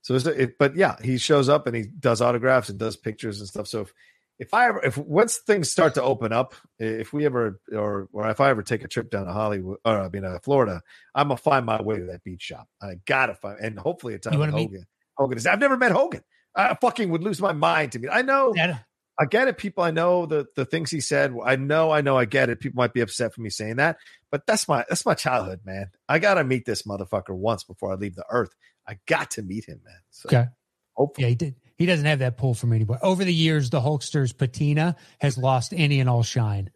[0.02, 3.40] So, it's, it, but yeah, he shows up and he does autographs and does pictures
[3.40, 3.68] and stuff.
[3.68, 3.94] So if
[4.40, 8.28] if I ever, if once things start to open up, if we ever or or
[8.32, 10.82] if I ever take a trip down to Hollywood or I mean uh, Florida,
[11.14, 12.68] I'm gonna find my way to that beach shop.
[12.82, 14.86] I gotta find and hopefully a time You meet- Hogan.
[15.16, 15.46] Hogan is.
[15.46, 16.22] I've never met Hogan.
[16.56, 18.10] I fucking would lose my mind to meet.
[18.12, 18.52] I know.
[18.56, 18.84] That-
[19.19, 19.84] I get it, people.
[19.84, 21.36] I know the the things he said.
[21.45, 22.60] I know, I know, I get it.
[22.60, 23.97] People might be upset for me saying that,
[24.32, 25.91] but that's my that's my childhood, man.
[26.10, 28.49] I gotta meet this motherfucker once before I leave the earth.
[28.88, 29.99] I got to meet him, man.
[30.10, 30.47] So Okay.
[30.93, 31.56] hopefully, yeah, he did.
[31.78, 32.99] He doesn't have that pull from anybody.
[33.04, 36.69] Over the years, the Hulkster's patina has lost any and all shine.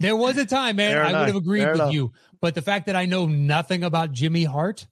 [0.00, 1.20] there was a time, man, Fair I enough.
[1.22, 1.92] would have agreed Fair with enough.
[1.92, 2.12] you.
[2.40, 4.86] But the fact that I know nothing about Jimmy Hart,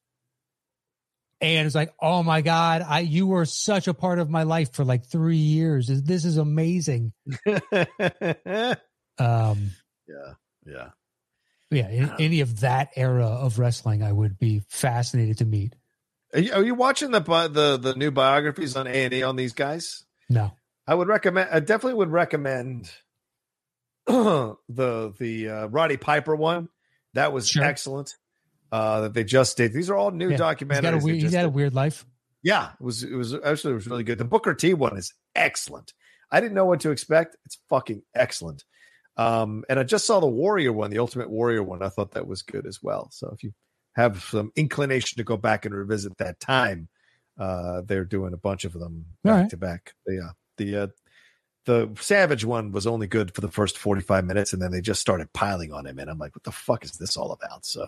[1.44, 4.72] and it's like, oh my God, I you were such a part of my life
[4.72, 5.86] for like three years.
[5.88, 7.12] This is amazing.
[7.46, 8.74] yeah,
[9.18, 9.70] Um,
[10.66, 10.88] yeah.
[11.70, 15.74] yeah, any, any of that era of wrestling, I would be fascinated to meet.
[16.32, 19.36] Are you, are you watching the the the new biographies on A and E on
[19.36, 20.04] these guys?
[20.28, 20.52] No,
[20.86, 21.50] I would recommend.
[21.52, 22.90] I definitely would recommend
[24.06, 26.68] the the uh, Roddy Piper one.
[27.14, 27.62] That was Sure.
[27.64, 28.16] excellent.
[28.72, 29.72] Uh, that they just did.
[29.72, 30.36] These are all new Yeah.
[30.36, 30.74] documentaries.
[30.74, 32.04] he's got a weird, he's got a weird life.
[32.42, 34.18] Yeah, it was it was actually it was really good.
[34.18, 35.92] The Booker T one is excellent.
[36.30, 37.36] I didn't know what to expect.
[37.44, 38.64] It's fucking excellent.
[39.16, 41.82] Um, and I just saw the Warrior one, the Ultimate Warrior one.
[41.82, 43.08] I thought that was good as well.
[43.12, 43.52] So if you
[43.94, 46.88] have some inclination to go back and revisit that time,
[47.38, 49.50] uh, they're doing a bunch of them back right.
[49.50, 49.94] to back.
[50.06, 50.86] Yeah, the uh,
[51.64, 54.80] the Savage one was only good for the first forty five minutes, and then they
[54.80, 57.64] just started piling on him, and I'm like, what the fuck is this all about?
[57.64, 57.86] So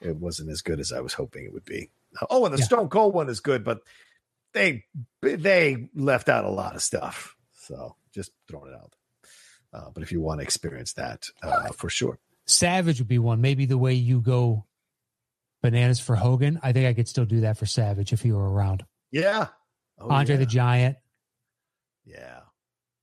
[0.00, 1.90] it wasn't as good as I was hoping it would be.
[2.30, 2.64] Oh, and the Yeah.
[2.64, 3.80] Stone Cold one is good, but
[4.52, 4.84] they
[5.22, 7.36] they left out a lot of stuff.
[7.54, 8.94] So just throwing it out.
[9.72, 12.18] Uh, but if you want to experience that, uh, for sure.
[12.46, 13.40] Savage would be one.
[13.42, 14.64] Maybe the way you go
[15.60, 18.50] bananas for Hogan, I think I could still do that for Savage if he were
[18.50, 18.86] around.
[19.10, 19.48] Yeah.
[19.98, 20.38] Oh, Andre yeah.
[20.40, 20.96] the Giant.
[22.06, 22.40] Yeah.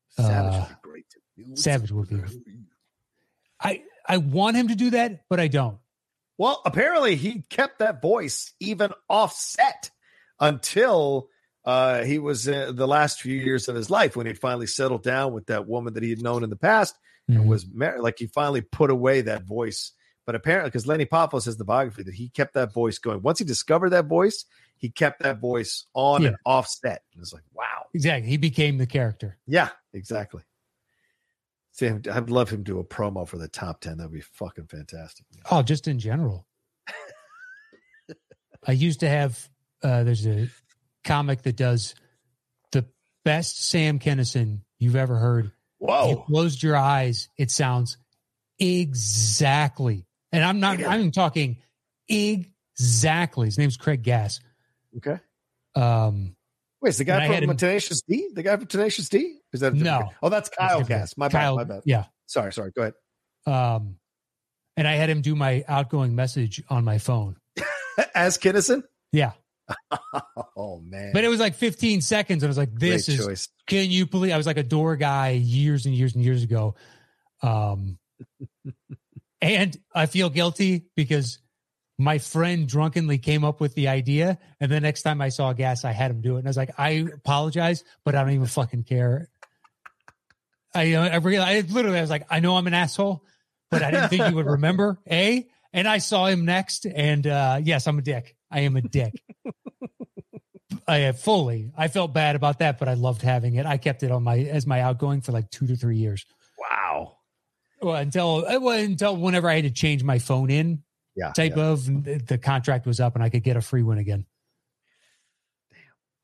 [0.10, 1.58] Savage Uh, would be great.
[1.60, 2.63] Savage would be-
[3.60, 5.77] I I want him to do that, but I don't.
[6.38, 9.89] Well, apparently he kept that voice even offset
[10.39, 11.30] until
[11.63, 15.04] uh, he was uh, the last few years of his life when he finally settled
[15.04, 16.95] down with that woman that he had known in the past
[17.28, 17.45] and Mhm.
[17.48, 18.02] was married.
[18.02, 19.91] Like he finally put away that voice.
[20.26, 23.21] But apparently, because Lenny Poffo says the biography that he kept that voice going.
[23.21, 24.45] Once he discovered that voice,
[24.78, 26.30] he kept that voice on Yeah.
[26.30, 27.04] and offset.
[27.13, 27.86] And it's like, wow.
[27.93, 28.30] Exactly.
[28.30, 29.38] He became the character.
[29.48, 30.43] Yeah, exactly.
[31.75, 33.97] See, I'd love him to do a promo for the top 10.
[33.97, 35.25] That'd be fucking fantastic.
[35.51, 36.47] Oh, just in general.
[38.65, 39.49] I used to have
[39.83, 40.47] uh there's a
[41.03, 41.93] comic that does
[42.71, 42.85] the
[43.25, 45.47] best Sam Kinison you've ever heard.
[45.47, 46.23] If you Whoa.
[46.27, 47.97] closed your eyes, it sounds
[48.57, 50.07] exactly.
[50.31, 50.81] And I'm not.
[50.83, 51.57] I'm talking
[52.07, 53.47] exactly.
[53.47, 54.39] His name's Craig Gass.
[54.97, 55.19] Okay.
[55.75, 56.38] Um
[56.81, 58.29] Wait, is the guy from him- Tenacious D?
[58.33, 59.39] The guy from Tenacious D?
[59.56, 60.12] Is that No.
[60.22, 61.18] Oh, that's Kyle Gass.
[61.18, 61.68] My Kyle, bad.
[61.68, 61.84] My bad.
[61.86, 62.06] Yeah.
[62.28, 62.72] Sorry, sorry.
[62.76, 62.94] Go ahead.
[63.48, 63.96] Um
[64.78, 67.38] and I had him do my outgoing message on my phone.
[68.15, 68.84] As Kinison?
[69.12, 69.32] Yeah.
[70.58, 71.12] Oh man.
[71.13, 72.41] But it was like 15 seconds.
[72.44, 73.50] And I was like, this Great is choice.
[73.68, 76.76] can you believe I was like a door guy years and years and years ago.
[77.41, 77.98] Um
[79.41, 81.39] and I feel guilty because
[81.98, 85.86] my friend drunkenly came up with the idea, and the next time I saw Gass,
[85.86, 88.48] I had him do it, and I was like, "I apologize, but I don't even
[88.48, 89.30] fucking care."
[90.75, 93.23] I, uh, I, realized, I literally, I was like, "I know I'm an asshole,
[93.71, 97.59] but I didn't think you would remember." A, and I saw him next, and uh,
[97.63, 98.35] yes, I'm a dick.
[98.51, 99.13] I am a dick.
[100.88, 101.71] I have fully.
[101.75, 103.65] I felt bad about that, but I loved having it.
[103.65, 106.25] I kept it on my as my outgoing for like two to three years.
[106.59, 107.17] Wow.
[107.81, 110.83] Well, until uh, well, until whenever I had to change my phone in
[111.15, 111.31] Yeah.
[111.31, 111.63] type yeah.
[111.65, 111.85] of
[112.27, 114.25] the contract was up and I could get a free one again.
[115.71, 115.79] Damn.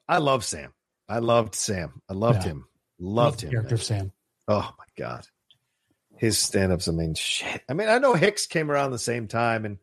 [0.07, 0.73] I love Sam.
[1.09, 2.01] I loved Sam.
[2.09, 2.51] I loved Yeah.
[2.51, 2.65] him.
[2.99, 3.49] Love Loved him.
[3.51, 3.79] character man.
[3.79, 4.11] of Sam.
[4.53, 5.25] Oh my god.
[6.17, 7.61] His stand-ups, I mean, shit.
[7.69, 9.77] I mean, I know Hicks came around the same time, and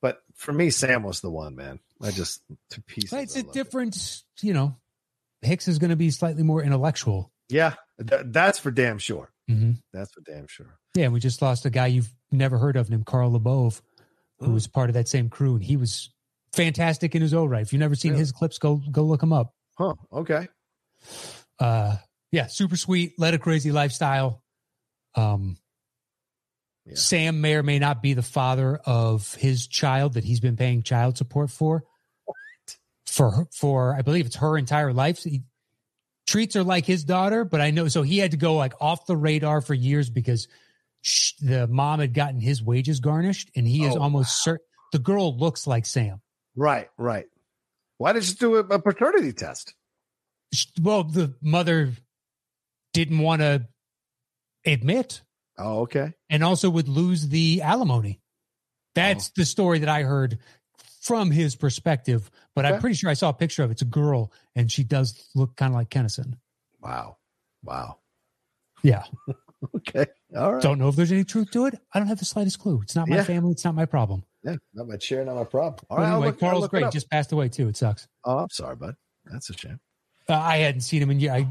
[0.00, 1.80] but for me, Sam was the one, man.
[2.00, 3.12] I just to pieces.
[3.12, 3.52] It's a loved it.
[3.52, 4.76] different, you know.
[5.42, 7.30] Hicks is going to be slightly more intellectual.
[7.50, 7.74] Yeah,
[8.06, 9.30] th- that's for damn sure.
[9.48, 10.78] hmm That's for damn sure.
[10.94, 13.82] Yeah, and we just lost a guy you've never heard of named Carl LaBove,
[14.38, 14.54] who Hmm.
[14.54, 16.10] was part of that same crew, and he was
[16.54, 17.60] fantastic in his own right.
[17.62, 18.20] If you've never seen Really?
[18.20, 19.52] his clips, go go look him up.
[19.76, 19.94] Huh.
[20.12, 20.48] Okay.
[21.58, 21.96] Uh,
[22.34, 24.42] yeah, super sweet, led a crazy lifestyle.
[25.14, 25.56] Um,
[26.84, 26.96] Yeah.
[26.96, 30.82] Sam may or may not be the father of his child that he's been paying
[30.82, 31.84] child support for.
[33.06, 35.22] For for I believe it's her entire life.
[35.22, 35.44] He
[36.26, 39.06] treats her like his daughter, but I know so he had to go like off
[39.06, 40.48] the radar for years because
[41.02, 44.98] sh- the mom had gotten his wages garnished, and he is Oh, almost certain the
[44.98, 46.20] girl looks like Sam.
[46.56, 46.88] Right.
[46.98, 47.26] Right.
[47.98, 49.74] Why did she do a, a paternity test?
[50.82, 51.92] Well, the mother
[52.94, 53.66] didn't want to
[54.64, 55.20] admit
[55.58, 56.14] Oh, okay.
[56.30, 58.20] and also would lose the alimony.
[58.94, 60.38] That's the story that I heard
[61.02, 63.72] from his perspective, but I'm pretty sure I saw a picture of it.
[63.72, 66.38] It's a girl and she does look kind of like Kinison.
[66.80, 67.18] Wow.
[67.62, 67.98] Wow.
[68.82, 69.04] Yeah.
[69.76, 70.04] Okay.
[70.36, 70.62] All right.
[70.62, 71.74] Don't know if there's any truth to it.
[71.90, 72.80] I don't have the slightest clue.
[72.82, 73.24] It's not my Yeah.
[73.24, 73.52] family.
[73.52, 74.22] It's not my problem.
[74.42, 74.56] Yeah.
[74.74, 75.24] Not my chair.
[75.24, 75.86] Not my problem.
[75.88, 76.10] All right.
[76.12, 76.92] Anyway, look- Carl's great.
[76.92, 77.68] Just passed away too.
[77.68, 78.06] It sucks.
[78.24, 78.94] Oh, I'm sorry, bud.
[79.24, 79.80] That's a shame.
[80.28, 81.44] Uh, I hadn't seen him in years.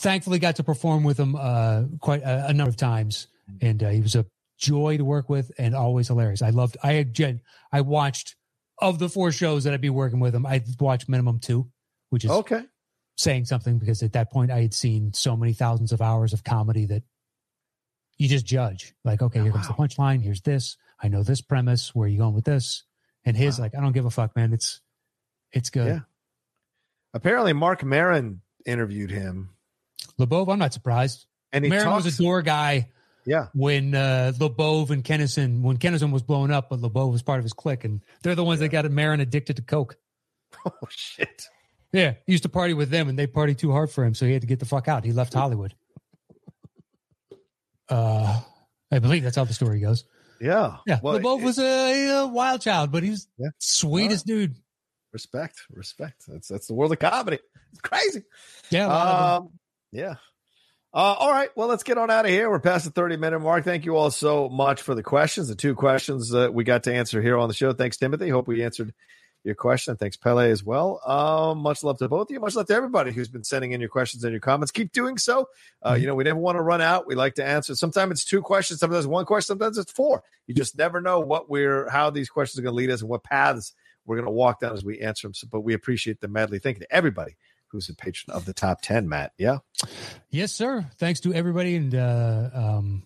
[0.00, 3.26] Thankfully got to perform with him uh, quite a, a number of times,
[3.60, 4.24] and uh, he was a
[4.58, 6.40] joy to work with and always hilarious.
[6.42, 6.76] I loved.
[6.82, 7.40] I had Jen.
[7.70, 8.36] I watched
[8.78, 10.46] of the four shows that I'd be working with him.
[10.46, 11.70] I watched minimum two,
[12.08, 12.62] which is Okay.
[13.18, 16.44] saying something because at that point I had seen so many thousands of hours of
[16.44, 17.02] comedy that
[18.16, 18.94] you just judge.
[19.04, 20.22] Like, okay, here comes the punchline.
[20.22, 20.78] Here's this.
[21.02, 21.94] I know this premise.
[21.94, 22.84] Where are you going with this?
[23.26, 23.64] And his Wow.
[23.64, 24.54] like, I don't give a fuck, man.
[24.54, 24.80] It's
[25.52, 25.86] it's good.
[25.86, 26.00] Yeah.
[27.12, 29.50] Apparently, Marc Maron interviewed him,
[30.20, 31.26] LaBove, I'm not surprised.
[31.52, 32.04] and he Maron talks.
[32.04, 32.88] was a door guy
[33.26, 33.46] yeah.
[33.54, 37.44] when uh, LaBove and Kinison, when Kinison was blowing up, but LaBove was part of
[37.44, 39.96] his clique, and they're the ones that got Maron addicted to coke.
[40.66, 41.44] Oh shit.
[41.92, 44.26] Yeah, he used to party with them, and they partied too hard for him, so
[44.26, 45.04] he had to get the fuck out.
[45.04, 45.74] He left Hollywood.
[47.88, 48.40] Uh,
[48.92, 50.04] I believe that's how the story goes.
[50.40, 50.76] Yeah.
[50.86, 53.48] Yeah, Well, LaBove it- was a, a wild child, but he was Yeah.
[53.58, 54.54] sweetest dude.
[55.12, 55.56] respect.
[55.70, 56.22] Respect.
[56.28, 57.38] That's that's the world of comedy.
[57.72, 58.22] It's crazy.
[58.70, 59.42] Yeah, a lot of them.
[59.52, 59.58] Um,
[59.92, 60.14] yeah.
[60.92, 61.50] Uh, all right.
[61.56, 62.50] Well, let's get on out of here.
[62.50, 63.64] We're past the 30 minute mark.
[63.64, 65.46] Thank you all so much for the questions.
[65.48, 67.72] The two questions that we got to answer here on the show.
[67.72, 68.28] Thanks, Timothy.
[68.28, 68.92] Hope we answered
[69.44, 69.96] your question.
[69.96, 71.00] Thanks, Pele, as well.
[71.06, 72.40] Um, much love to both of you.
[72.40, 74.72] Much love to everybody who's been sending in your questions and your comments.
[74.72, 75.46] Keep doing so.
[75.80, 76.00] Uh, Mm-hmm.
[76.00, 77.06] you know, we never want to run out.
[77.06, 77.76] We like to answer.
[77.76, 80.24] Sometimes it's two questions, sometimes one question, sometimes it's four.
[80.48, 83.08] You just never know what we're, how these questions are going to lead us and
[83.08, 83.72] what paths
[84.04, 85.34] we're going to walk down as we answer them.
[85.34, 86.58] So, but we appreciate them madly.
[86.58, 87.36] Thank you to everybody
[87.70, 89.32] who's a patron of the top 10, Matt.
[89.38, 89.58] Yeah.
[90.30, 90.86] Yes, sir.
[90.98, 93.02] Thanks to everybody and uh, um,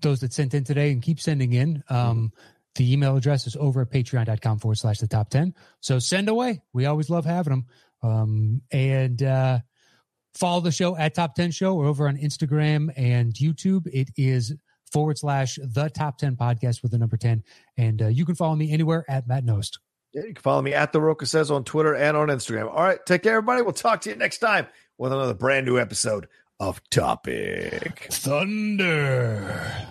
[0.00, 1.82] those that sent in today and keep sending in.
[1.88, 2.32] Um,
[2.76, 5.54] the email address is over at patreon.com forward slash the top 10.
[5.80, 6.62] So send away.
[6.72, 7.66] We always love having them.
[8.02, 9.60] Um, and uh,
[10.34, 13.86] follow the show at Top 10 Show or over on Instagram and YouTube.
[13.86, 14.54] It is
[14.92, 17.42] forward slash the top 10 podcast with the number 10.
[17.76, 19.78] And uh, you can follow me anywhere at Matt Knost.
[20.12, 22.70] You can follow me at the Roca says on Twitter and on Instagram.
[22.70, 23.62] All right, take care, everybody.
[23.62, 24.66] We'll talk to you next time
[24.98, 26.26] with another brand new episode
[26.58, 28.08] of Topic.
[28.10, 29.88] Thunder.